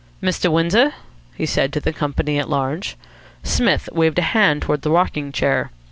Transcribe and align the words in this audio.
"Mr. 0.19 0.51
Windsor?" 0.51 0.95
he 1.35 1.45
said 1.45 1.71
to 1.71 1.79
the 1.79 1.93
company 1.93 2.39
at 2.39 2.49
large. 2.49 2.97
Psmith 3.43 3.87
waved 3.91 4.17
a 4.17 4.23
hand 4.33 4.63
towards 4.63 4.81
the 4.81 4.89
rocking 4.89 5.31
chair. 5.31 5.69